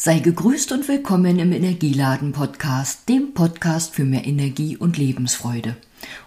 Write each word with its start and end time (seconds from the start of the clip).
Sei 0.00 0.20
gegrüßt 0.20 0.70
und 0.70 0.86
willkommen 0.86 1.40
im 1.40 1.50
Energieladen 1.50 2.30
Podcast, 2.30 3.08
dem 3.08 3.34
Podcast 3.34 3.92
für 3.92 4.04
mehr 4.04 4.28
Energie 4.28 4.76
und 4.76 4.96
Lebensfreude. 4.96 5.76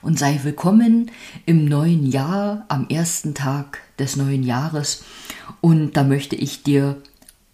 Und 0.02 0.20
sei 0.20 0.42
willkommen 0.44 1.10
im 1.46 1.64
neuen 1.64 2.06
Jahr, 2.06 2.66
am 2.68 2.90
ersten 2.90 3.34
Tag 3.34 3.80
des 3.98 4.18
neuen 4.18 4.44
Jahres. 4.44 5.06
Und 5.62 5.96
da 5.96 6.04
möchte 6.04 6.36
ich 6.36 6.64
dir 6.64 7.02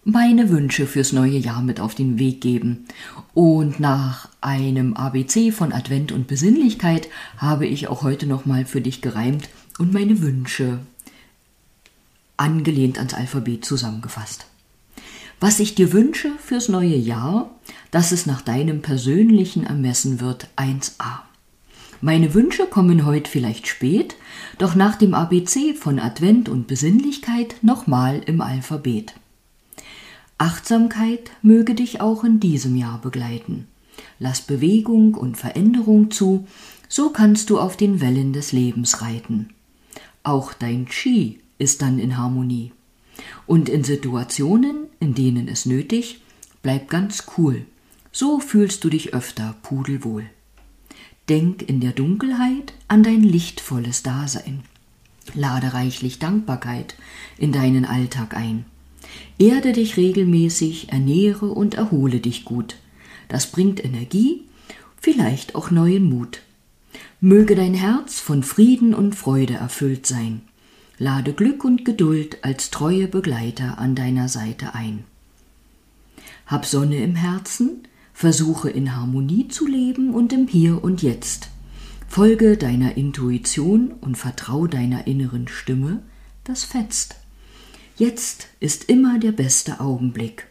meine 0.02 0.50
Wünsche 0.50 0.88
fürs 0.88 1.12
neue 1.12 1.38
Jahr 1.38 1.62
mit 1.62 1.78
auf 1.78 1.94
den 1.94 2.18
Weg 2.18 2.40
geben. 2.40 2.86
Und 3.32 3.78
nach 3.78 4.28
einem 4.40 4.94
ABC 4.94 5.52
von 5.52 5.72
Advent 5.72 6.10
und 6.10 6.26
Besinnlichkeit 6.26 7.08
habe 7.36 7.64
ich 7.64 7.86
auch 7.86 8.02
heute 8.02 8.26
nochmal 8.26 8.64
für 8.64 8.80
dich 8.80 9.02
gereimt 9.02 9.48
und 9.78 9.92
meine 9.92 10.20
Wünsche 10.20 10.80
angelehnt 12.36 12.98
ans 12.98 13.14
Alphabet 13.14 13.64
zusammengefasst. 13.64 14.46
Was 15.40 15.60
ich 15.60 15.76
dir 15.76 15.92
wünsche 15.92 16.32
fürs 16.38 16.68
neue 16.68 16.96
Jahr, 16.96 17.50
dass 17.92 18.10
es 18.10 18.26
nach 18.26 18.42
deinem 18.42 18.82
persönlichen 18.82 19.64
Ermessen 19.64 20.20
wird 20.20 20.48
1a. 20.56 21.20
Meine 22.00 22.34
Wünsche 22.34 22.66
kommen 22.66 23.06
heute 23.06 23.30
vielleicht 23.30 23.68
spät, 23.68 24.16
doch 24.58 24.74
nach 24.74 24.96
dem 24.96 25.14
ABC 25.14 25.74
von 25.74 26.00
Advent 26.00 26.48
und 26.48 26.66
Besinnlichkeit 26.66 27.56
nochmal 27.62 28.20
im 28.26 28.40
Alphabet. 28.40 29.14
Achtsamkeit 30.38 31.30
möge 31.42 31.74
dich 31.74 32.00
auch 32.00 32.24
in 32.24 32.40
diesem 32.40 32.74
Jahr 32.74 33.00
begleiten. 33.00 33.68
Lass 34.18 34.40
Bewegung 34.40 35.14
und 35.14 35.36
Veränderung 35.36 36.10
zu, 36.10 36.48
so 36.88 37.10
kannst 37.10 37.50
du 37.50 37.60
auf 37.60 37.76
den 37.76 38.00
Wellen 38.00 38.32
des 38.32 38.50
Lebens 38.50 39.02
reiten. 39.02 39.50
Auch 40.24 40.52
dein 40.52 40.86
Qi 40.86 41.38
ist 41.58 41.80
dann 41.80 42.00
in 42.00 42.16
Harmonie. 42.16 42.72
Und 43.46 43.68
in 43.68 43.84
Situationen, 43.84 44.87
in 45.00 45.14
denen 45.14 45.48
es 45.48 45.66
nötig, 45.66 46.20
bleib 46.62 46.88
ganz 46.88 47.24
cool. 47.36 47.64
So 48.12 48.40
fühlst 48.40 48.84
du 48.84 48.90
dich 48.90 49.14
öfter 49.14 49.56
pudelwohl. 49.62 50.24
Denk 51.28 51.62
in 51.62 51.80
der 51.80 51.92
Dunkelheit 51.92 52.72
an 52.88 53.02
dein 53.02 53.22
lichtvolles 53.22 54.02
Dasein. 54.02 54.62
Lade 55.34 55.74
reichlich 55.74 56.18
Dankbarkeit 56.18 56.94
in 57.36 57.52
deinen 57.52 57.84
Alltag 57.84 58.34
ein. 58.34 58.64
Erde 59.38 59.72
dich 59.72 59.96
regelmäßig, 59.96 60.90
ernähre 60.90 61.46
und 61.50 61.74
erhole 61.74 62.20
dich 62.20 62.44
gut. 62.44 62.76
Das 63.28 63.50
bringt 63.50 63.84
Energie, 63.84 64.42
vielleicht 64.98 65.54
auch 65.54 65.70
neuen 65.70 66.08
Mut. 66.08 66.40
Möge 67.20 67.54
dein 67.54 67.74
Herz 67.74 68.20
von 68.20 68.42
Frieden 68.42 68.94
und 68.94 69.14
Freude 69.14 69.54
erfüllt 69.54 70.06
sein 70.06 70.40
lade 70.98 71.32
Glück 71.32 71.64
und 71.64 71.84
Geduld 71.84 72.38
als 72.42 72.70
treue 72.70 73.06
Begleiter 73.06 73.78
an 73.78 73.94
deiner 73.94 74.28
Seite 74.28 74.74
ein. 74.74 75.04
Hab 76.46 76.66
Sonne 76.66 76.96
im 77.02 77.14
Herzen, 77.14 77.84
versuche 78.12 78.68
in 78.70 78.96
Harmonie 78.96 79.48
zu 79.48 79.66
leben 79.66 80.12
und 80.12 80.32
im 80.32 80.48
Hier 80.48 80.82
und 80.82 81.02
Jetzt. 81.02 81.50
Folge 82.08 82.56
deiner 82.56 82.96
Intuition 82.96 83.92
und 84.00 84.16
vertrau 84.16 84.66
deiner 84.66 85.06
inneren 85.06 85.46
Stimme, 85.46 86.02
das 86.42 86.64
fetzt. 86.64 87.16
Jetzt 87.96 88.48
ist 88.60 88.88
immer 88.88 89.18
der 89.18 89.32
beste 89.32 89.80
Augenblick. 89.80 90.46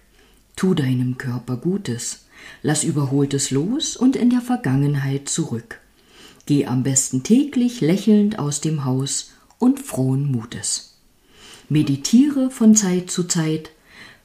Tu 0.56 0.74
deinem 0.76 1.18
Körper 1.18 1.58
Gutes, 1.58 2.26
lass 2.62 2.84
Überholtes 2.84 3.52
los 3.52 3.98
und 3.98 4.16
in 4.16 4.30
der 4.30 4.42
Vergangenheit 4.42 5.28
zurück. 5.28 5.80
Geh 6.46 6.68
am 6.68 6.84
besten 6.84 7.24
täglich 7.24 7.82
lächelnd 7.82 8.40
aus 8.40 8.62
dem 8.62 8.86
Haus 8.86 9.32
und 9.60 9.80
frohen 9.80 10.32
Mutes. 10.32 10.98
Meditiere 11.70 12.50
von 12.50 12.76
Zeit 12.76 13.12
zu 13.12 13.26
Zeit, 13.26 13.72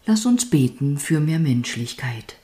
lass 0.06 0.26
uns 0.26 0.48
beten 0.48 0.98
für 0.98 1.20
mehr 1.20 1.38
Menschlichkeit. 1.38 2.36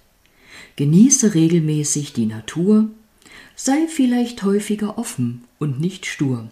Genieße 0.76 1.34
regelmäßig 1.34 2.12
die 2.12 2.26
Natur, 2.26 2.88
sei 3.56 3.86
vielleicht 3.88 4.42
häufiger 4.42 4.98
offen 4.98 5.44
und 5.58 5.80
nicht 5.80 6.06
stur. 6.06 6.48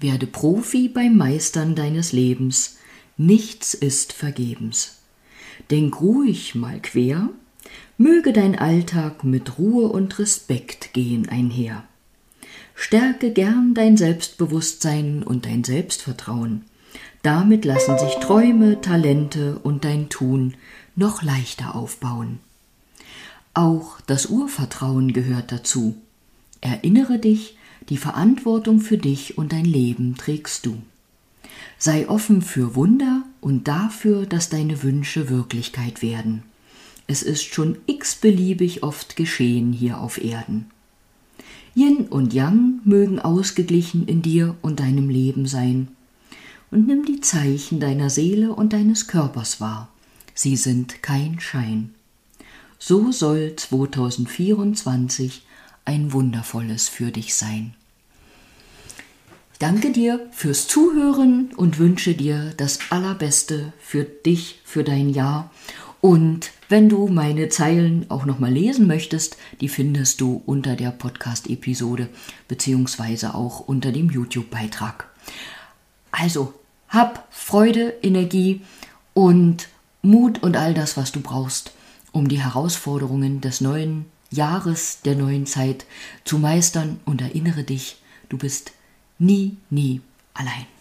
Werde 0.00 0.26
Profi 0.26 0.88
beim 0.88 1.16
Meistern 1.16 1.74
deines 1.74 2.12
Lebens, 2.12 2.78
nichts 3.16 3.74
ist 3.74 4.12
vergebens. 4.12 4.98
Denk 5.70 6.00
ruhig 6.00 6.54
mal 6.54 6.80
quer, 6.80 7.30
möge 7.96 8.32
dein 8.32 8.58
Alltag 8.58 9.24
mit 9.24 9.58
Ruhe 9.58 9.88
und 9.88 10.18
Respekt 10.18 10.92
gehen 10.92 11.28
einher. 11.28 11.84
Stärke 12.74 13.32
gern 13.32 13.74
dein 13.74 13.96
Selbstbewusstsein 13.96 15.22
und 15.22 15.46
dein 15.46 15.64
Selbstvertrauen. 15.64 16.62
Damit 17.22 17.64
lassen 17.64 17.98
sich 17.98 18.14
Träume, 18.16 18.80
Talente 18.80 19.58
und 19.62 19.84
dein 19.84 20.08
Tun 20.08 20.54
noch 20.96 21.22
leichter 21.22 21.74
aufbauen. 21.74 22.38
Auch 23.54 24.00
das 24.02 24.26
Urvertrauen 24.26 25.12
gehört 25.12 25.52
dazu. 25.52 25.96
Erinnere 26.60 27.18
dich, 27.18 27.56
die 27.88 27.96
Verantwortung 27.96 28.80
für 28.80 28.98
dich 28.98 29.38
und 29.38 29.52
dein 29.52 29.64
Leben 29.64 30.16
trägst 30.16 30.66
du. 30.66 30.82
Sei 31.78 32.08
offen 32.08 32.42
für 32.42 32.74
Wunder 32.74 33.22
und 33.40 33.68
dafür, 33.68 34.26
dass 34.26 34.48
deine 34.48 34.82
Wünsche 34.82 35.28
Wirklichkeit 35.28 36.02
werden. 36.02 36.42
Es 37.06 37.22
ist 37.22 37.44
schon 37.44 37.76
x-beliebig 37.86 38.82
oft 38.82 39.16
geschehen 39.16 39.72
hier 39.72 40.00
auf 40.00 40.22
Erden. 40.22 40.70
Yin 41.74 42.06
und 42.08 42.32
Yang 42.32 42.80
mögen 42.84 43.18
ausgeglichen 43.18 44.06
in 44.06 44.22
dir 44.22 44.56
und 44.62 44.80
deinem 44.80 45.08
Leben 45.08 45.46
sein. 45.46 45.88
Und 46.70 46.86
nimm 46.86 47.04
die 47.04 47.20
Zeichen 47.20 47.80
deiner 47.80 48.10
Seele 48.10 48.52
und 48.54 48.72
deines 48.72 49.06
Körpers 49.08 49.60
wahr. 49.60 49.88
Sie 50.34 50.56
sind 50.56 51.02
kein 51.02 51.40
Schein. 51.40 51.94
So 52.78 53.12
soll 53.12 53.54
2024 53.56 55.42
ein 55.84 56.12
wundervolles 56.12 56.88
für 56.88 57.10
dich 57.10 57.34
sein. 57.34 57.74
Ich 59.52 59.58
danke 59.58 59.92
dir 59.92 60.28
fürs 60.32 60.66
Zuhören 60.66 61.50
und 61.56 61.78
wünsche 61.78 62.14
dir 62.14 62.52
das 62.56 62.78
Allerbeste 62.90 63.72
für 63.80 64.04
dich, 64.04 64.60
für 64.64 64.84
dein 64.84 65.08
Jahr 65.08 65.50
und 66.00 66.50
wenn 66.68 66.88
du 66.88 67.08
meine 67.08 67.48
Zeilen 67.48 68.06
auch 68.10 68.24
nochmal 68.24 68.52
lesen 68.52 68.86
möchtest, 68.86 69.36
die 69.60 69.68
findest 69.68 70.20
du 70.20 70.42
unter 70.46 70.76
der 70.76 70.90
Podcast-Episode 70.90 72.08
beziehungsweise 72.48 73.34
auch 73.34 73.60
unter 73.60 73.92
dem 73.92 74.10
YouTube-Beitrag. 74.10 75.08
Also, 76.10 76.54
hab 76.88 77.26
Freude, 77.30 77.94
Energie 78.02 78.62
und 79.14 79.68
Mut 80.02 80.42
und 80.42 80.56
all 80.56 80.74
das, 80.74 80.96
was 80.96 81.12
du 81.12 81.20
brauchst, 81.20 81.72
um 82.12 82.28
die 82.28 82.42
Herausforderungen 82.42 83.40
des 83.40 83.60
neuen 83.60 84.06
Jahres, 84.30 85.00
der 85.02 85.16
neuen 85.16 85.46
Zeit 85.46 85.86
zu 86.24 86.38
meistern 86.38 87.00
und 87.04 87.20
erinnere 87.20 87.64
dich, 87.64 87.96
du 88.28 88.38
bist 88.38 88.72
nie, 89.18 89.56
nie 89.70 90.00
allein. 90.34 90.73